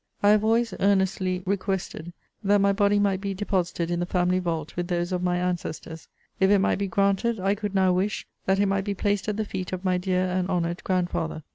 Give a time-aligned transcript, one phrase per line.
[0.23, 2.11] I have always earnestly requested,
[2.43, 6.07] that my body might be deposited in the family vault with those of my ancestors.
[6.39, 9.37] If it might be granted, I could now wish, that it might be placed at
[9.37, 11.43] the feet of my dear and honoured grandfather.